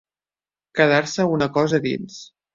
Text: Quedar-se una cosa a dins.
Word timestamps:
Quedar-se 0.79 1.27
una 1.35 1.51
cosa 1.59 1.81
a 1.81 1.83
dins. 1.87 2.19